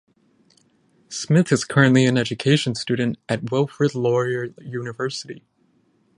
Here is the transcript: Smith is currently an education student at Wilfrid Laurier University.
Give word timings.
Smith 1.09 1.51
is 1.51 1.63
currently 1.63 2.07
an 2.07 2.17
education 2.17 2.73
student 2.73 3.19
at 3.29 3.51
Wilfrid 3.51 3.93
Laurier 3.93 4.45
University. 4.59 5.43